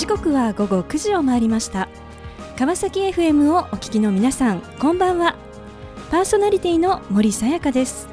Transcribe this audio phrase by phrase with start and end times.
[0.00, 1.86] 時刻は午後9時を回りました。
[2.56, 5.36] 川崎 FM をお聞きの皆さんこんばんは。
[6.10, 8.08] パーソナリティの森さやかです。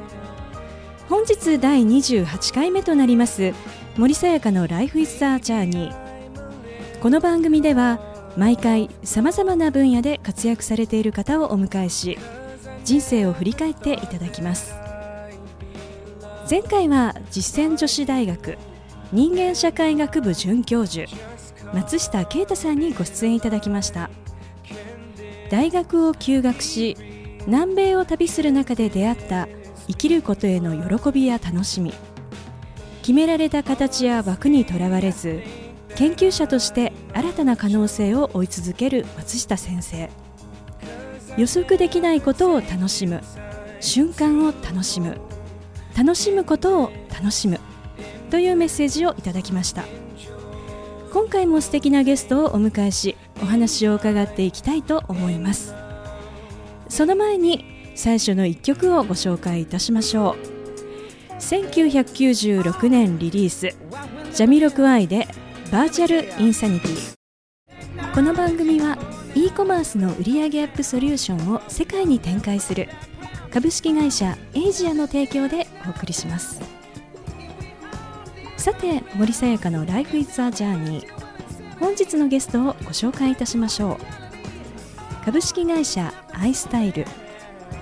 [1.07, 3.53] 本日第28回目となります
[3.95, 6.99] 森さやかのライフイズザージャーニー。
[6.99, 8.01] この番組では
[8.35, 12.17] 毎回さまざまな分野で活躍されている方をお迎えし
[12.83, 14.75] 人生を振り返っていただきます。
[16.49, 18.57] 前回は実践女子大学
[19.13, 21.09] 人間社会学部准教授。
[21.73, 24.09] 松下啓太さんにご出演いただきました。
[25.49, 26.97] 大学を休学し
[27.45, 29.47] 南米を旅する中で出会った
[29.87, 31.93] 生きることへの喜びや楽しみ。
[33.01, 35.41] 決められた形や枠にとらわれず
[35.95, 40.09] 研究者として新たな可能性を追い続ける松下先生。
[41.37, 43.21] 予測できないことを楽しむ。
[43.79, 45.17] 瞬間を楽しむ。
[45.97, 47.59] 楽しむことを楽しむ。
[48.29, 49.83] というメッセージをいただきました。
[51.17, 55.73] 今回も素敵なゲストをお迎えしお話を伺っていきたいと思います。
[56.89, 57.65] その前に
[57.95, 61.33] 最初の1曲をご紹介いたしましょう。
[61.39, 63.75] 1996年リリース
[64.31, 65.27] ジャミロクアイで
[65.71, 67.15] バーチャルインサニティ。
[68.13, 68.99] この番組は
[69.33, 72.89] e コマースの売上アップソリューションを世界に展開する
[73.51, 76.61] 株式会社エイジアの提供でお送りします。
[78.57, 81.07] さて森さやかの Life is a Journey
[81.79, 85.23] 本日のゲストをご紹介いたしましょう。
[85.23, 87.05] 株式会社アイスタイル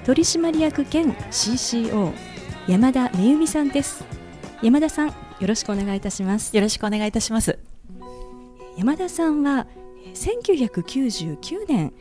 [0.04, 2.14] 取締役兼 CCO
[2.68, 4.04] 山田めゆみさんです。
[4.62, 5.14] 山田さんよ
[5.48, 6.56] ろしくお願いいたします。
[6.56, 7.58] よろしくお願いいたします。
[8.78, 9.68] 山田さんは
[10.14, 11.94] 1999年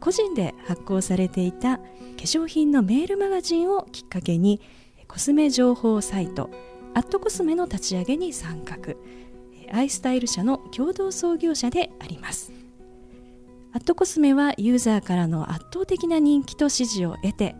[0.00, 1.84] 個人で発行されていた化
[2.18, 4.60] 粧品のメールマガジンをきっかけに
[5.06, 6.50] コスメ情報サイト
[6.96, 8.94] アットコスメの立ち上げに参画。
[9.70, 12.52] アイスタイル社の共同創業者であります。
[13.74, 17.54] アットコスメはユーザーからの圧倒的な人気と支持を得て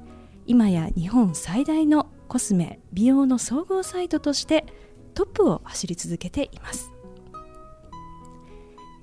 [0.47, 4.65] 今や日本最大のコスメ美容の総合サイトとして
[5.13, 6.91] トップを走り続けています。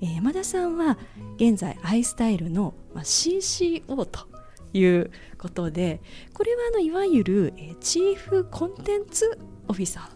[0.00, 0.98] 山田さんは
[1.36, 4.26] 現在アイスタイルの CCO と
[4.72, 6.02] いうことで
[6.32, 10.13] これはあのいわゆるチーフコンテンツオフィサー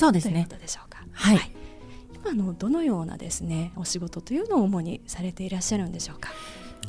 [0.00, 0.48] そうですね。
[0.58, 1.04] でしょうか。
[1.12, 1.36] はい。
[1.36, 1.52] はい、
[2.24, 6.30] 今のどのようなですねお仕事というのを主にされていらっしゃるんでしょうか。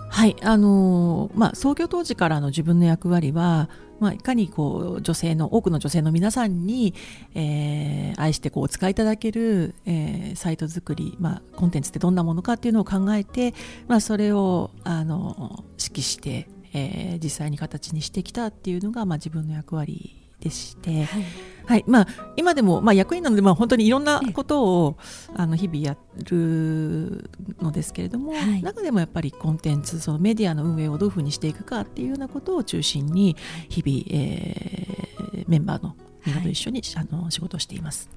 [0.09, 3.69] はいあのー、まあ、創業当時からの自分の役割は、
[3.99, 6.93] まあ、いかにこう女性の多くの女性の皆さんに、
[7.35, 13.53] えー、愛してこうお使いいただける、えー、サイト作り、まあ、コンテンツってどんなものかっていうのを考えて、
[13.89, 21.25] まあ、それをあの指揮して、えー、実際に形にしてきたっていうのが、まあ、自分の役割でして、はい、
[21.65, 24.97] はい、まあ、今でも、まあ、役員なので、まあ、本当にいろんなことを
[25.35, 25.95] あの日々や
[26.29, 27.29] る
[27.61, 33.37] のですけれども、はい、中でもやっぱりコンテンツそのメディアの運営をどういうふうにしていくかっていうようなことを中心に
[33.69, 38.09] 日々、えー、メンバーのみんなと一緒に、はい、あの仕事をしています。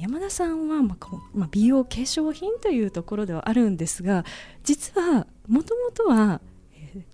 [0.00, 4.24] 山田さんは、まあまあ、美容化粧品というところではあるんですが
[4.64, 6.40] 実はもともとは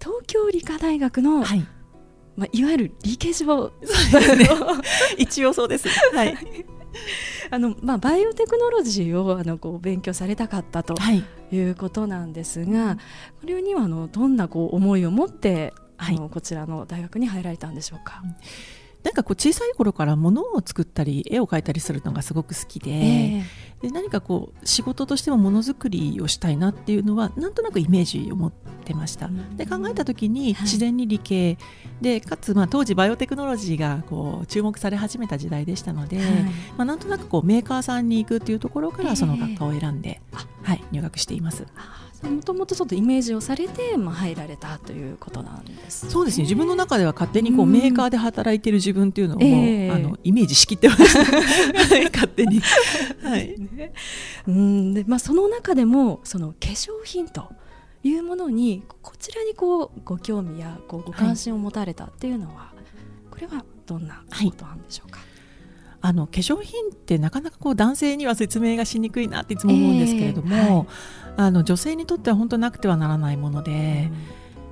[0.00, 1.66] 東京理科大学の、はい
[2.36, 4.48] まあ、いわゆる理系上、ね、
[5.18, 6.34] 一応そうです、はい、
[7.50, 11.22] あのまあ、バイオテクノロジーをあのこう勉強されたかったとい。
[11.70, 12.96] うことなんですが、はい、
[13.40, 18.22] これにはあのどんなこう思いを持って、あのこちらの大学に入られたんでしょうか？
[19.04, 29.28] なんかこう小さい頃から物を作ったり絵を描いたりするのがすごく好きでえー、で何かこう仕事としてもものづくりをしたいなっていうのはなんとなくイメージを持ってました。
[29.56, 31.58] で考えた時に自然に理系。
[32.00, 36.26] でかつまあ当時バイオテクノロジーがこう注目され始めた時代でしたので、はい、
[36.76, 41.66] まあ、なんとなくこうメーカーさんに行くっていうところからその学科を選んで、えー、はい、入学しています。
[42.30, 46.42] もともとちょっとイメージをされて、まあ、入られたということなんです、ね、そうですね。
[46.42, 52.60] 自分の中では勝手にこう、メーカーで働いている自分っていうのを、えー、あのイメージしきってました 勝手に。
[53.22, 53.92] はい、ね、
[54.46, 54.94] うん。
[54.94, 57.48] でまあ、その中でもその化粧品と
[58.02, 65.34] いうものにこちらにこうご興味やこうご関心を持たれたっていうのは、はい、これはどんなことなんでしょうか、はい
[66.06, 70.86] あの化粧品ってなかなかこう男性には説明がしにくいなっていつも思うんですけれども、えーはい、
[71.36, 74.10] あの女性にとっては本当なくてはならないもので、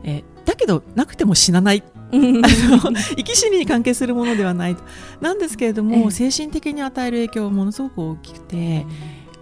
[0.04, 1.82] うん、えだけどなくても死なない。
[2.12, 4.76] 生き死にに関係するものではない
[5.22, 8.86] なんですけれども、えー、精神的に与える影響はものすごく大きくて。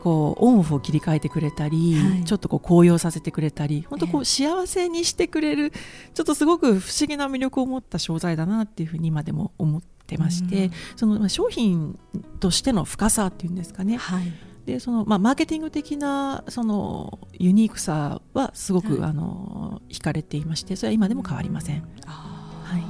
[0.00, 5.72] こうオンオフを切り替えてくれたり、はい、ちょっとこう高揚させてくれたり本当こう幸せにしてくれる
[6.14, 11.98] ちょっとすごく不思議な魅力を持った商材だなっていうふうに今でも思ってまして、うん、その商品
[12.40, 14.32] としての深さっていうんですかね、はい、
[14.66, 19.10] でその、まあ、マーケティング的なそのユニークさはすごく、はい。
[19.10, 21.86] あの惹かれていましてそれは今でも変わりません。
[22.06, 22.74] あー。
[22.74, 22.84] はい。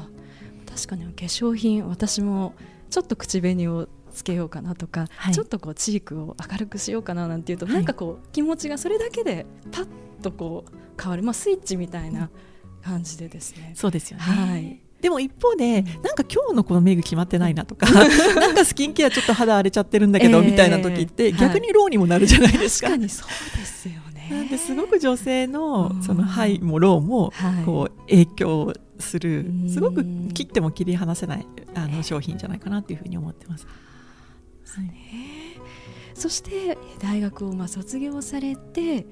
[0.68, 2.54] 確かに化粧品私も
[2.90, 5.34] ちょっと口紅をつけようかなとか、はい。
[5.34, 9.88] ちょっとこうチークを明るくしようかななんていうと、はいなんかこう気持ちがそれだけでパッ
[10.22, 12.30] とこう変わる、まあ、スイッチみたいな
[12.82, 13.72] 感じでですね。
[13.76, 17.86] そうですよね、はいでも一方で、なんか今日のこのメイク決まってないなとか
[18.34, 20.50] なんかスキンケアちょっと肌荒れちゃってるんだけど、ええ。
[20.50, 21.32] みたいな時ってはい。
[21.34, 22.88] 逆にローにもなるじゃないですか。
[22.88, 24.28] 確かにそうですよね。
[24.30, 26.02] なんですごく女性のうん。
[26.02, 27.64] そのハイもローもはい。
[27.64, 29.70] こう影響するうん。
[29.70, 30.04] すごく
[30.34, 31.96] 切っても切り離せないあええ。
[31.96, 33.66] の商品じゃないかなというふうに思ってます。
[34.74, 34.90] はい
[36.14, 39.06] そして大学をまあ卒業されて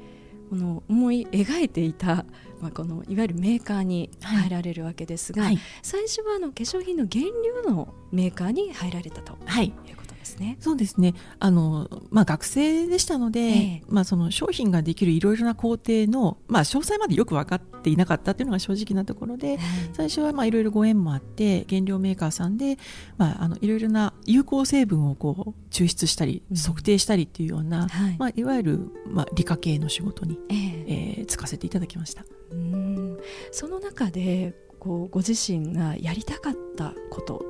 [0.48, 2.24] この思い描いていた、
[2.60, 5.58] まあ、このいわゆるメーカーに入られるわけですが、はい。
[5.82, 7.24] 最初はあの化粧品の原
[7.64, 9.66] 料のメーカーに入られたとはい。
[9.66, 10.56] いうことですね。
[10.60, 11.14] そうですね。
[11.38, 13.82] あの、まあ、学生でしたので、ええ。
[13.88, 19.58] まあ、その商品ができるいろいろな工程の、まあ、詳細までよく分かっていなかったというのが正直なところで
[19.92, 22.76] 最初はまあいろいろご縁もあって原料メーカーさんで、
[23.16, 26.56] まあ、あのいろいろな有効成分をこう抽出したりうん。
[26.56, 28.16] 測定したりっていうような、はい。
[28.18, 30.84] まあ、いわゆる、まあ、理科系の仕事に、ええ。
[30.88, 32.24] えーつかせていただきました。
[32.50, 33.18] うん。
[33.52, 37.44] その中でこうご自身がやりたかったこと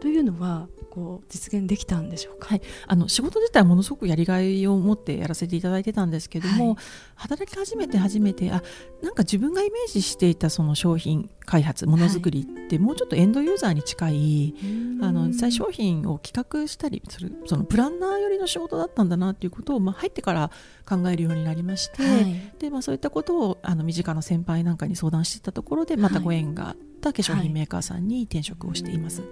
[0.00, 2.48] というのはこう実現できたんでしょうか？
[2.48, 2.62] はい。
[2.86, 6.76] あの仕事自体はものすごくやりがいを持ってやらせていただいてたんですけども、はい。
[7.16, 8.62] 働き始めて初めてあ
[9.02, 14.54] なんか自分がイメージしていたその商品開発ものづくりってもうちょっとエンドユーザーに近い、
[15.02, 20.50] あの実際商品を企画したりするそのプランナー寄りの仕事だったんだなっていうことを、まあ、入ってから
[20.88, 22.52] 考えるようになりまして、はい。
[22.58, 29.22] でまあ、そういったことをあの身近な先輩なんかに相談していたところでまたご縁があった化粧品メーカーさんに転職をしています。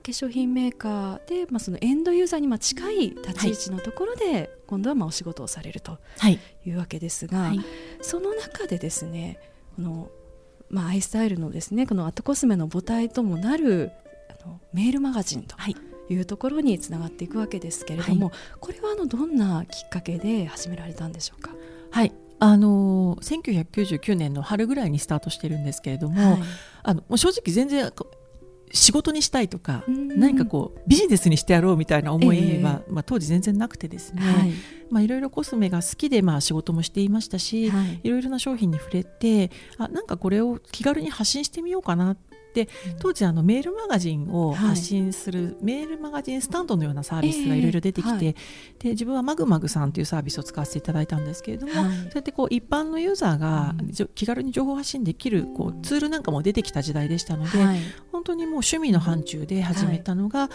[0.00, 6.38] 化粧品メーカーで、まあ、そのエンドユーザーにまあ近い立ち位置のところで、今度はまあお仕事をされるとはい。
[6.64, 7.60] いうわけですが、はい。
[8.00, 9.38] その中でですね
[9.76, 10.10] この、
[10.70, 13.90] まあ、アイスタイルのですねこのアットコスメの母体ともなる
[14.42, 15.76] あのメールマガジンとはい。
[16.10, 21.50] いうところにつながっていくわけですけれども、これはあのどんなきっかけで始められたんでしょうか？
[21.90, 22.12] はい。
[22.38, 26.42] あのー1999年の春ぐらいにスタートしてるんですけれども、はい。
[26.82, 27.90] あの正直全然
[28.72, 30.08] 仕事にしたいとかうん。
[30.18, 34.52] 何かこうビジネスにしてやろうみたいな思いは、えまあ、当時全然なくてですね、はい。
[34.90, 38.00] まあ、いろいろコスメが好きで、まあ、仕事もしていましたし、はい。
[38.02, 42.31] いろいろな商品に触れてあなんかこれを気軽に発信してみようかなって
[43.00, 48.34] 当時あのメールマガジンをはい発信する、メールマガジンスタンドのようなサービスがええいろいろ出てきて、はい
[48.78, 51.84] で自分はマグマグさんというサービスを使わせていただいたんですけれども、はい。
[51.84, 53.74] そうやってこう一般のユーザーが
[54.14, 57.78] 気軽に情報発信できるこうツールなんかも出てきた時代でしたので、はい。
[58.10, 60.48] 本当にもう趣味の範疇で始めたのが、はい。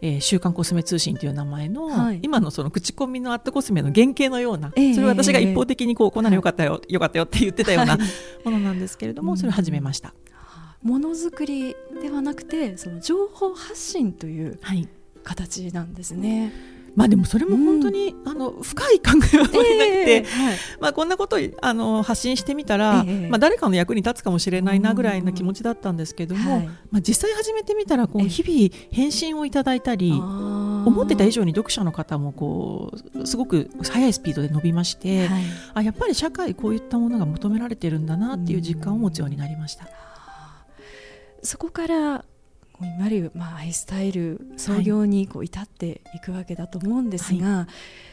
[0.00, 2.20] えー週刊コスメ通信という名前の、はい。
[2.22, 8.44] 今のその口コミのアットコスメの原型のような、ええそれを私が一方的にこうこんなのよかったよ、よかったよって言ってたようなはい。
[8.44, 9.38] ものなんですけれども、うん。
[9.38, 10.14] それを始めました。
[10.84, 14.88] ものづくりではなくてその情報発信というはい。
[15.24, 16.52] 形なんですね。
[16.94, 20.56] まあでもそれも本当に、あの深い考えはなくて、ええはい。
[20.78, 26.66] まあ、こんなことをあの発信してみたら、ええまあ、誰かの役に立つかもしれないなぐらいな気持ちだったんですけども、はい。
[26.92, 28.26] まあ、実際始めてみたらこええ。
[28.26, 35.42] う日々返信をいただいたり、思思ってた以上に読者の方もこうすごく速いスピードで伸びまして、はい。
[35.74, 39.88] あやっぱり社会こういったものが求められてるんだなっていう実感を持つようになりました。
[41.44, 42.24] そこから
[42.72, 47.68] こういわゆる、まあ、アイスタイル創業にこう至っていくわけだと思うんですが、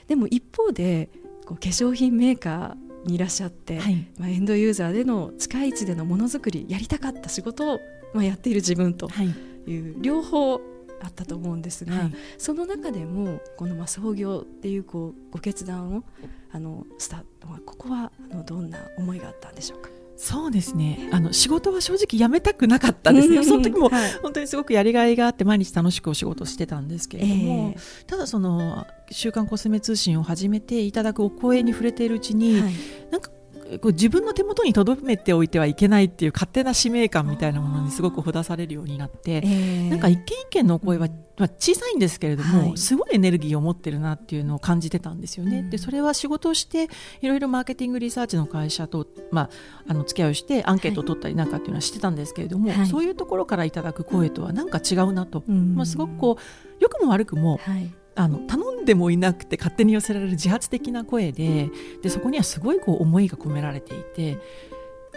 [0.08, 1.10] でも一方で
[1.46, 4.06] こう化粧品メーカーにいらっしゃって、はい。
[4.20, 7.80] まあ、エンドユーザーでの近い位置でのものづくりやりたかった仕事を、
[8.14, 9.34] まあ、やっている自分とはい。
[9.68, 10.60] いう両方
[11.04, 12.14] あったと思うんですが、はい。
[12.38, 16.04] その中でもこのまあ創業っていうこうご決断を
[16.52, 19.90] あのしたのはここはあのどんな思いがあったんでしょうか？
[20.22, 21.10] そうですね。
[21.12, 24.12] あの仕事は正直辞めたくなかったんですね、その時もはい。
[24.22, 32.74] 本当にすごくやりがいがあって毎日楽しくお仕事してたんですけれども、えただその「週刊コスメ通信」を始めていただくお声に触れているうちに、えはい。
[33.10, 33.32] なんか
[33.80, 39.90] こう自分の手元に留めておいてはいけないっていう勝手な使命感みたいなものにすごくほだされるようになって、ええ。
[39.90, 42.78] なんか一件一件のお声は、まあ、小さいんですけれども、はい。
[42.78, 45.60] すごいエネルギーを持ってるなっていうのを感じてたんですよね。
[45.60, 45.70] うん。
[45.70, 46.90] でそれは仕事をして
[47.22, 49.50] いろいろマーケティングリサーチの会社と、まあ、
[49.88, 52.88] あの付き合いをしてアンケートを取ったりなんかっていうのはしてたんですけれども、はい。
[52.88, 55.76] そういうところからいただく声とはなんか違うなと、うん。
[55.76, 61.70] まあ、すごくこう良くも悪くもはいあの頼んでもいなくて勝手に寄せられる自発的な声で
[62.02, 64.38] でそこにはすごいこう思いが込められていて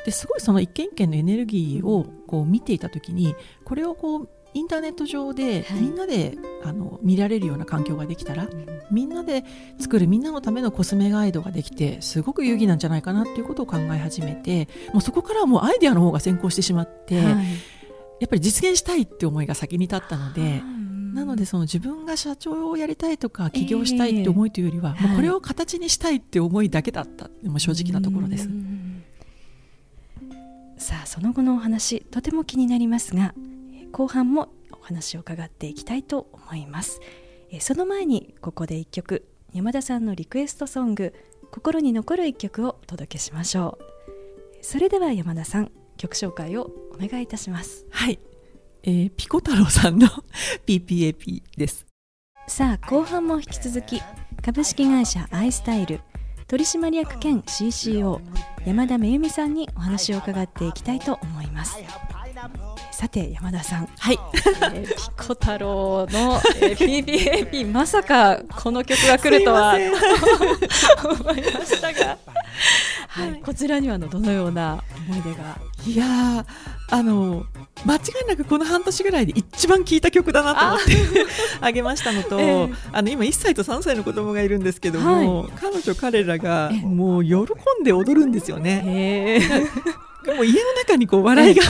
[0.04, 3.34] ですごいその一件一件のエネルギーをこう見ていた時に
[3.64, 5.80] これをこうインターネット上ではい。
[5.80, 8.48] みんなで、あの見られるような環境ができたら
[8.90, 9.44] みんなで
[9.78, 17.24] 作るみんなのためのコスメガイドができてすごく有意義なんじゃないかなっていうことを考え始めてもうそこからはもうアイデアの方が先行してしまって、はい。
[18.20, 20.62] やっぱり実現したいって思いが先に立ったので。
[21.14, 25.06] うんなのでその自分が社長をやりたいとか起業したいって思いというよりは、ええ。
[25.06, 28.48] もうこれを形にしたいって思いだけだったもう正直なところです。
[28.48, 28.50] う。
[28.50, 29.04] ん
[30.76, 37.00] さあその後のお話とても気になりますがえー後半もお話を伺っていきたいと思います。
[37.50, 41.14] えーその前にここで一曲山田さんのリクエストソング
[41.52, 44.64] 心に残る一曲をお届けしましょう。
[44.64, 47.86] それでは山田さん曲紹介をお願いいたします。
[47.90, 48.18] はい、
[48.86, 50.06] えーピコ太郎さんの
[50.66, 51.86] PPAP です。
[52.46, 54.02] さあ後半も引き続き
[54.44, 56.00] 株式会社アイスタイル
[56.46, 58.20] 取締役兼 CCO
[58.66, 61.78] 山田めゆみさんにお話を伺っていきたいと思います。
[62.92, 67.04] さて山田さん、はい、えーピコ太郎の、えー
[67.50, 69.74] PPAP まさかこの曲が来るとは
[71.04, 72.18] 思いましたが、
[73.14, 73.30] はい。
[73.32, 73.40] はい。
[73.42, 75.56] こちらにはあのどのような思い出が？
[75.86, 76.44] いやー
[76.90, 77.44] あの
[77.84, 81.26] 間違いなくこの半年ぐらいで一番聴いた曲だなと思って
[81.60, 82.70] あ げましたのと、ええ。
[82.92, 87.34] あの今1歳と3歳の子供がいるんですけども、彼女彼らがええもう喜
[87.80, 88.82] んで踊るんですよね。
[88.86, 89.66] へー
[90.32, 91.62] もう家の中にこう笑いが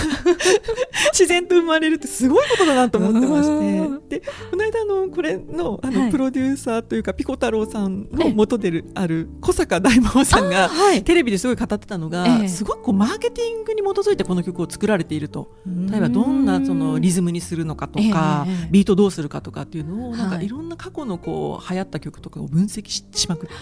[1.13, 3.95] 自然と生まれるってすごいことだなと思ってまうん。
[3.99, 5.97] してでこの間あのこれのあはい。
[5.97, 11.03] のプロデューサーというか、ピコ太郎さんの元でるある小坂大魔王さんがはい。
[11.05, 12.49] テレビですごい語ってたのが、ええ。
[12.49, 15.49] すごくこうマーケティングに基づいてこの曲を作られていると。
[15.91, 18.69] 例えばどんなそのリズムにするのかとか、ええ。
[18.71, 20.47] ビートどうするかとかっていうのをなんかはい。
[20.47, 23.55] いろんな過去のこう流行った曲とかを分析ししまくって。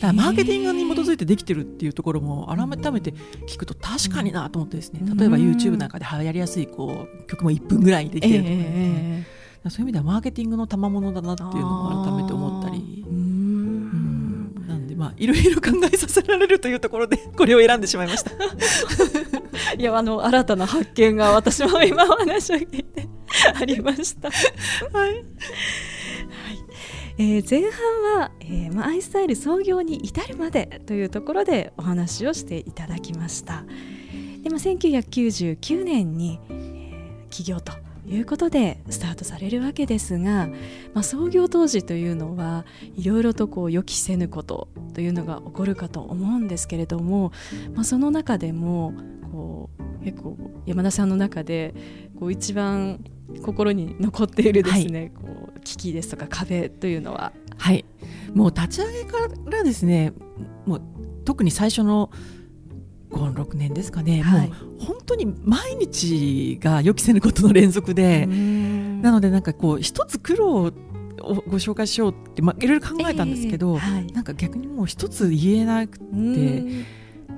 [0.00, 3.12] だマーケティングに基づいてできてるっていうところも改めて
[3.46, 5.00] 聞くと確かになと思ってですね。
[5.16, 9.38] 例えばうん YouTube なんかで流行りやすいこう曲も1分ぐらいにできてるとかね、ええ
[9.70, 13.04] そういう意味ではマーケティングの賜物だなっていうのを改めて思ったり。
[14.98, 18.32] まあいろいろ考えさせられるというところでこれを選んでしまいました。
[19.78, 23.08] いやあの新たな発見が私も今お話を聞いて
[23.54, 24.28] ありました。
[24.28, 25.24] はい。
[27.18, 33.64] えー前半は、えーまあ、アイスタイル創業に至るまでというところでお話をしていただきました。
[34.42, 36.78] で、まあ、1999年に、えー
[37.28, 37.72] 起業と
[38.06, 40.48] いうことでスタートされるわけですが、
[40.94, 42.64] まあ、創業当時というのは
[42.96, 47.32] いろいろとこう予期せぬことというのが起こるかと思うんですけれども、
[47.74, 48.94] まあ、その中でも
[49.30, 49.70] こ
[50.00, 51.74] う結構山田さんの中で
[52.18, 53.04] こう一番
[53.42, 57.32] 心に残っているですね、こう危機ですとか壁というのは。
[57.58, 57.84] はい、
[58.34, 59.18] もう立ち上げか
[59.50, 60.12] らですね
[60.64, 60.82] もう
[61.24, 62.10] 特に最初の
[63.10, 64.48] 56年ですかね、はい。
[64.48, 70.72] もう本当に毎日が予期せぬことの連続で、なのでなんかこう一つ苦労を
[71.46, 74.06] ご紹介しようって、まあ、いろいろ考えたんですけど、えーはい。
[74.12, 76.84] なんか逆にもう一つ言えなくうん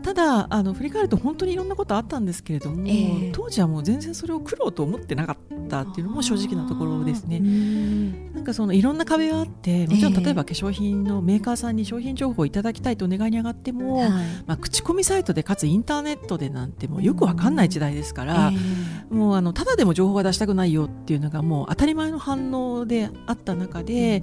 [0.03, 3.33] ただあの振り返ると本当にいろんなことあったんですけれども、ええ。
[3.33, 7.39] 当時はもう全然それを苦労と思ってなかったっていうのも正直なところですね。
[7.39, 14.11] うんなんかそのいろんな壁があってもちろんええ例えば化粧品のメーカーさんに商品情報をいただきたいとお願いに上がっても、はい。
[14.47, 24.23] まあ、口コミサイトでかつインターネットでなんてもうよくわかんない時代ですから、えもうあのただでも情報が出したくないよっていうのがもう当たり前の反応であった中で、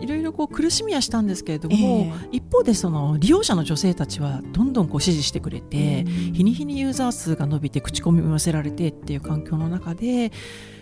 [0.00, 10.32] いろいろこう苦しみはしたんですけれども、一方でその利用者の女性たちはどんどんこう支持してくれて、日に日にユーザー数が伸びて口コミも寄せられてっていう環境の中で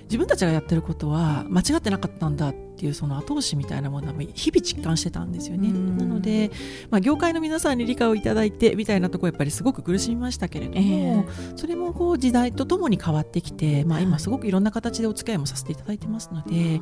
[0.09, 5.69] 自分たちがやってることは間違ってなかったんだっていうその後押しみたいなものは日々実感してたんですよね。
[5.69, 5.99] うん。
[5.99, 6.51] なので、
[6.91, 16.81] まあ、業界の皆さんに理解をいただいてみたいなところやっぱりすごく苦しみましたけれども、それもこう時代とともに変わってきて、まあ、今すごくいろんな形でお付き合いもさせていただいてますので、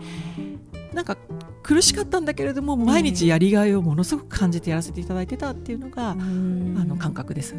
[0.93, 1.17] なんか
[1.63, 7.57] 苦しかったんだけれども毎日やりがいをものすごく感じてやらせていただいてたっていうのが、あの感覚です。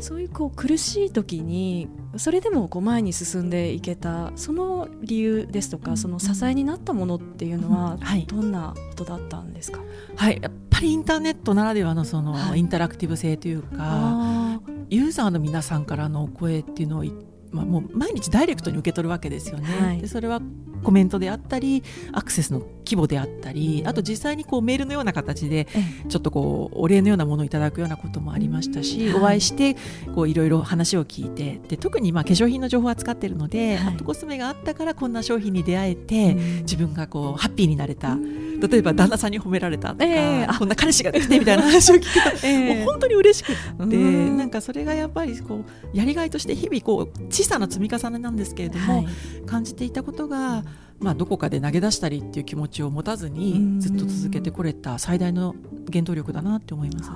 [0.00, 9.80] そういうこう苦しい時にそれでもこう前に進んでいけたその理由ですとかその支えになったものっていうのはどんなことだったんですか、
[10.16, 12.60] はい、やっぱりインターネットならではのその、はい。
[12.60, 17.12] インタラクティブ性というかあユーザーの皆さんからのお声っていうのをい、
[17.52, 19.66] まあ、もう毎日ダイレクトに受け取るわけですよね。
[19.66, 20.00] はい。
[20.00, 20.40] でそれは
[20.82, 29.76] コメントであったりアクセスの規模であったりあと実際にこうメールのような形でえちょっとこうお礼のようなものをいただくようなこともありましたし、はいお会いして
[30.14, 33.96] こういろいろ話を聞いてで特にまあ化粧品の情報を扱ってるので、はい。
[33.98, 36.56] コスメがあったからこんな商品に出会えて、うん。
[36.60, 38.16] 自分がこうハッピーになれた、
[38.60, 40.44] 例えば旦那さんに褒められたとか、ええ。
[40.48, 40.58] あ。
[40.58, 42.76] こんな彼氏ができてみたいな話を聞くと、 ええ。
[42.76, 44.36] もう本当に嬉しくって、うん。
[44.36, 49.06] なんかそれがやっぱりこうやりがいとして日々こう小小さな積み重ねなんですけれども、はい、
[49.46, 50.62] 感じていたことが、
[50.98, 55.54] まあ、どこかで投げ出したりっていう気持ちを持たずにずっと続けてこれた最大の
[55.90, 57.10] 原動力だなって思います。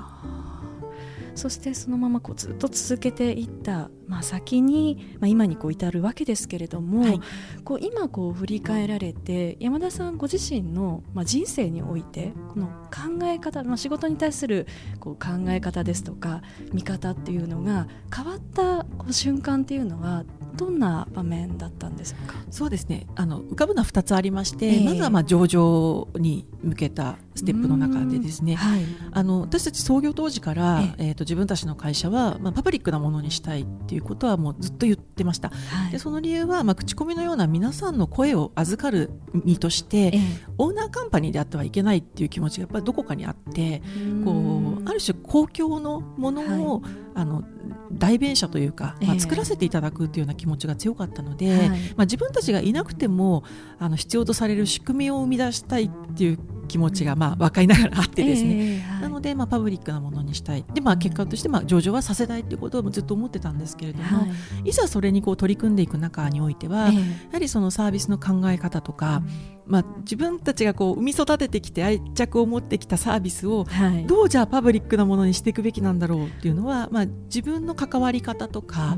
[1.35, 7.21] そしてそのままこうずっと続けていった、まあ、先に、まあ、今にこう至るわけですけれども、はい、
[7.64, 14.67] こう今こう振り返られて山田さんご自身の、まあ、人生においてこの考え方、まあ、仕事に対する
[15.00, 20.25] こう考え方ですとか見方っていうのが変わったこう瞬間っていうのは
[20.57, 22.37] どんな場面だったんですか？
[22.49, 23.09] そうですね。
[23.17, 40.21] あの浮かぶのは2つありまして、えー、まずはまあ上場に向けたステップの中でですね、はい、あの私たち創業当時から、えー、えーと自分たちの会社は、まあ、パブリックなものにしたいっていうことはもうずっと言ってました、はい、でその理由は、まあ、口コミのような皆さんの声を預かる身として、えー、
[40.59, 43.83] オーナーカンパニーであってはいけないっていう気持ちがやっぱりどこかにあって
[44.25, 47.44] こうある種公共のものを、はい、あの
[47.92, 53.44] 代弁者というか、まあ、作らせていただくというような気持ちが強かったので、えー、まあ、自分たちがいなくても
[53.78, 60.64] あの必要とされる仕組みを生み出したいっていう気持ちがまあ分かりながらあってですね、えーはい、なのでまあパブリックなものにしたい。
[60.75, 64.26] で、まあ、結果としてまあ上場はさせたいということをずっと思ってたんですけれども、は
[64.64, 69.23] い、いざそれにこう取り組んでいく中においては、えー、やはりそのサービスの考え方とか、
[69.66, 73.66] まあ、自分たちがこう生み育ててきて愛着を持ってきたサービスを
[74.06, 78.96] どうじゃあパブリックなものにしていくべきなんだろうっていうのは、まあ、自分の関わり方とか、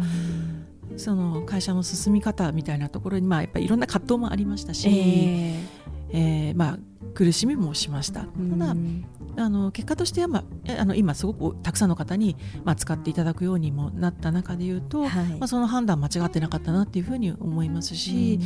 [0.96, 6.78] その会社の進み方みたいなところに、まあ、やっぱりいろんな葛藤もありましたし、えーえーまあ、
[7.14, 8.20] 苦しみもしました。
[8.20, 8.75] ただ
[9.38, 18.40] あの結果としては、まあ、あの今すごくたくさんの方に、まあ、使っていただくようにもなった中でいうと、はい、まあ、その判断間違ってなかったなっていうふうに思いますし、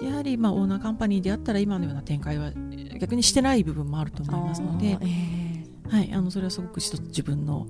[0.00, 2.52] やはりまあオーナーカンパニーであったら今のような展開は
[3.00, 7.66] 逆にしてない部分もあると思いますので、えー、はい、あのそれはすごく一つ自分の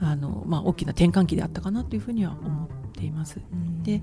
[0.00, 3.40] あの、まあ、大きな転換期であったかなというふうには思っています。
[3.82, 4.00] で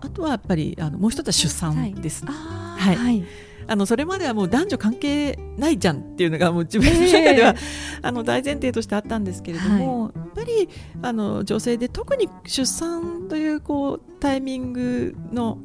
[0.00, 2.24] あとはやっぱりあのもう一つは出産です。
[2.26, 3.24] はい、はい。
[3.68, 7.56] あのそれまではもう男女関係ないじゃんっていうのがもう自分の中では、えー、
[8.02, 10.68] あの大前提としてあったんですけれども、はい、やっぱり
[11.02, 15.58] あの女性で特に出産というこうタイミングの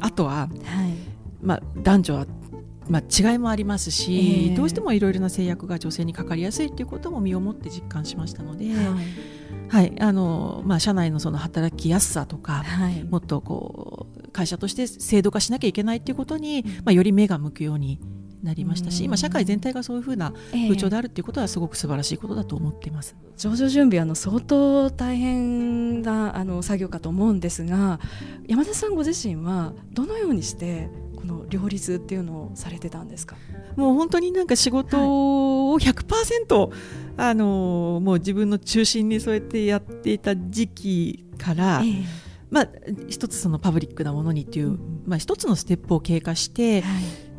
[0.00, 0.48] 後は、はい、
[1.42, 2.26] まあ、男女は
[2.88, 8.74] まあ、違いもありますし、えー、どうしてもいろいろな制約が女性にかかりやすいということも身をもって実感しましたので、はい。
[9.68, 17.98] はい、あのまあ、社内のその働きやすさとか、はい、もっとこう会社として制度化しなきゃいけないということに、まあ、より目が向くように
[18.42, 23.16] なりましたし、今社会全体がそういうふうな風潮であるということはすごく素晴らしいことだと思っています。
[23.24, 27.98] えー、上場準備あの相当大変なあの作業かと思うんですが
[28.46, 30.90] 山田さんご自身はどのようにして
[31.24, 33.36] この両立っていうのをされてたんですか？
[33.76, 36.70] もう本当になんか仕事を100%、はい、
[37.16, 42.04] あのもう自分の中心にそうやってやっていた時期から、えー、
[42.50, 42.68] まあ、
[43.08, 46.88] 一つそのパブリックなものにっていう、うん、まあ、一つのステップを経過して、は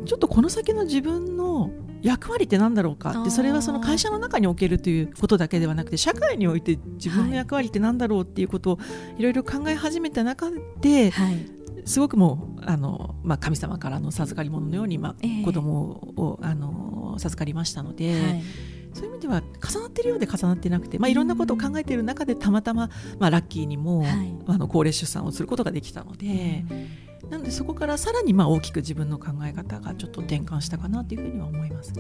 [0.04, 1.70] い、ちょっとこの先の自分の
[2.02, 8.80] 役割って何だろうかってそれはその会社の中におけるということだけではなくて社会において自分の役割って何だろうっていうことを
[9.18, 11.55] いろいろ考え始めた中で、はい、
[11.86, 18.14] すごくもうあの、まあ、神様からの授かり物のように、まあ、えー、子供をあの授かりましたので。
[18.14, 18.42] はい
[18.96, 26.64] そういう意味では重なっているようで重なっていなくて、まあ、いろんなことを考えている中でたまたま、まあ、ラッキーにも、はい、あの高齢出産をすることができたので、
[27.30, 31.92] なのでそこからさらにまあ大きく自分の考え方がちょっと転換したかなというふうには思います。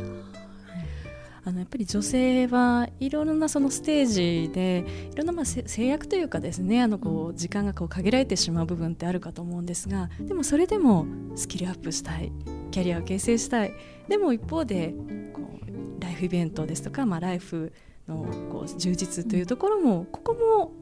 [1.46, 11.06] あのやっぱり女性はいろんなそのステージでいろんなまあ制約というかですねあのこう時間がこう限られてしまう部分ってあるかと思うんですがでもそれでも
[11.36, 12.32] スキルアップしたい。
[12.76, 13.74] キャリアを形成したい。
[14.10, 14.94] でも一方で
[15.32, 17.72] こうライフイベントですとか、まあ、ライフ
[18.06, 20.74] のこう充実というところもここも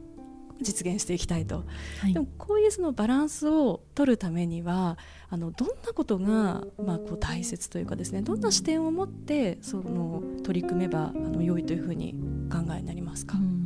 [0.62, 1.66] 実現していきたいと、
[2.00, 4.98] はい、でもこういうそのバランスを取るためには
[5.30, 12.16] あのどんなことが、まあ、こう大切というかですねどんな視点を持ってその取り組めばあの良いというふうに
[12.52, 13.66] 考えになりますか、うん、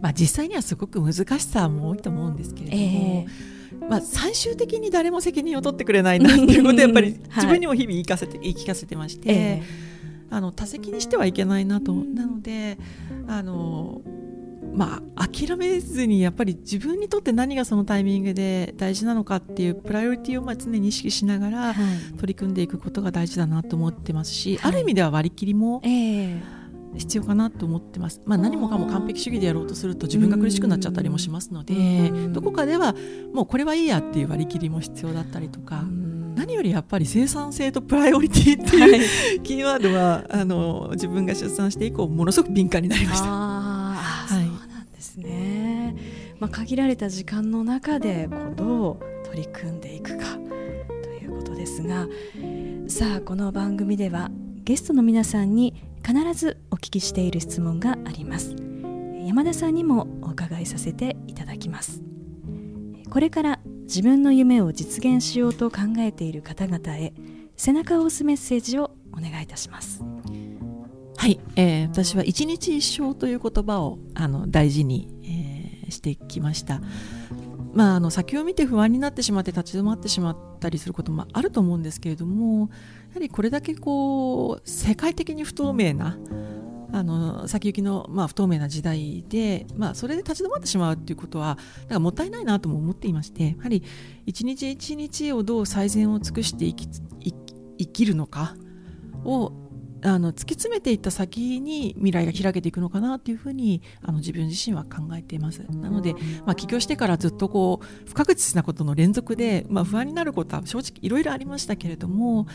[0.00, 2.82] まあ、実際にはすごく難しさも多いと思うんですけれども。
[2.82, 12.78] えー、まあ、最終的に誰も責任を取ってくれないなっていうことをやっぱり自分にも日々言いかせて、言い聞かせてまして、えー、あの多責にしてはいけないなと、なので
[13.26, 14.02] あの
[14.76, 21.74] まあ、諦めずにやっぱり自分にとって何がそのタイミングで大事なのかっていうプライオリティをまあ常に意識しながら
[22.18, 25.80] 取り組んでいくことが大事だなと思ってますし、はい、ある意味では割り切りも、
[26.94, 32.94] 必要かなと思ってます、まあ、何もかも完璧主義でやろうとすると自分が苦しくなっちゃったりもしますのでどこかでは
[33.34, 35.84] もうこれはいいやっていう割り切りも必要だったりとか。
[36.36, 43.26] 何よりやっぱり生産性とプライオリティっていう、キーワードはあの自分が出産して以降ものすごく敏感になりました。
[43.26, 44.55] はい、
[44.96, 45.94] ですね。
[46.40, 50.36] まあ、限られた時間の中でこうどう取り組んでいくか
[51.02, 52.08] ということですが
[52.88, 54.30] さあこの番組では
[54.64, 58.56] ゲストの皆さんに必ずお聞きしている質問があります。
[59.26, 62.00] 山田さんにもお伺いさせていただきます。
[63.10, 67.12] これから自分の夢を実現しようと考えている方々へ
[67.56, 70.02] 背中を押すメッセージをお願いいたします。
[71.18, 75.08] はい、えー、私は一日一生という言葉をあの大事に、
[75.84, 76.80] えー、してきました。
[77.72, 82.70] まあ、あの先を見て不安になってしまって立ち止まってしまったりすることもあると思うんですけれども
[83.10, 86.16] やはりこれだけこう世界的に不透明な
[86.92, 93.82] あの先行きの、まあ、不透明な時代で、まあ、それで立ち止まってしまうということはだからもったいないなとも思っていましてやはり
[94.24, 96.88] 一日一日をどう最善を尽くして生き
[97.78, 98.56] 生きるのか
[99.22, 99.52] を
[100.02, 105.60] あの突き詰めていった先に未来が開けていくのかなっていうふうにあの自分自身は考えています。
[105.70, 112.46] なので、まあ、起業してからずっとこう不確実なことの連続で、まあ、不安になることは正直いろいろありましたけれども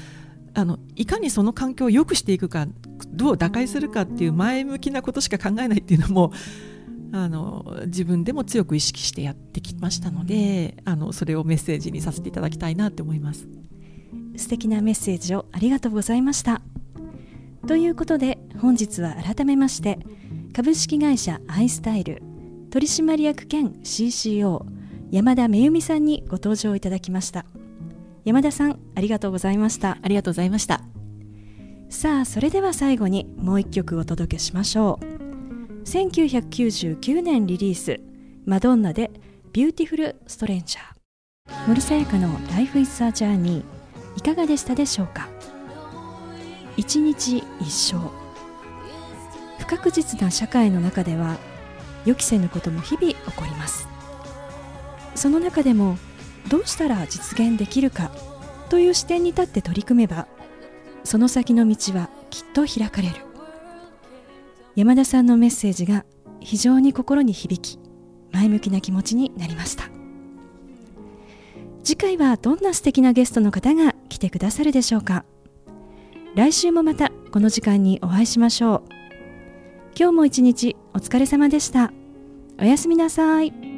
[0.53, 2.67] あのいかにその環境を良くしていくか
[3.07, 6.31] どう打開するかっていう前向きなことしか考えないっていうのも
[7.13, 13.47] あの自分でも強く意識してやってきましたのであのそれをメッセージにさせていただきたいなって思います。
[14.37, 16.61] 素敵なメッセージをありがとうございました。
[17.67, 19.99] ということで本日は改めまして
[20.53, 22.21] 株式会社アイスタイル
[22.71, 24.65] 取締役兼 CCO
[25.11, 27.45] 山田めゆみさんにご登場いただきました。
[28.23, 29.97] 山田さんありがとうございました。
[30.01, 30.81] ありがとうございました。
[31.89, 35.83] さあそれでは最後にもう一曲お届けしましょう。
[35.83, 37.99] 1999年リリース
[38.45, 39.11] マドンナで
[39.51, 45.27] ビューティフルストレンジャー森さやかのライフイズアジャーニーいかがでしたでしょうか？
[46.77, 47.97] 一日一生。
[49.59, 51.37] 不確実な社会の中では
[52.05, 53.87] 予期せぬことも日々起こります。
[55.15, 55.97] その中でも
[56.49, 58.11] どうしたら実現できるか
[58.69, 60.27] という視点に立って取り組めば
[61.03, 63.15] その先の道はきっと開かれる。
[64.75, 66.05] 山田さんのメッセージが
[66.39, 67.79] 非常に心に響き
[68.31, 69.89] 前向きな気持ちになりました。
[71.83, 75.25] 次回はどんな素敵なゲストの方が来てくださるでしょうか。
[76.33, 78.83] 来週もまたこの時間にお会いしましょう。
[79.97, 81.91] 今日も一日お疲れ様でした。
[82.59, 83.70] おやすみなさい。